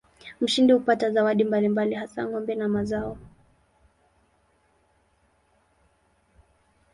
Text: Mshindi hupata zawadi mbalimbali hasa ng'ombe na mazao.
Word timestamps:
Mshindi 0.41 0.73
hupata 0.73 1.07
zawadi 1.11 1.43
mbalimbali 1.43 1.95
hasa 1.95 2.27
ng'ombe 2.27 2.55
na 2.55 2.67
mazao. 2.67 3.17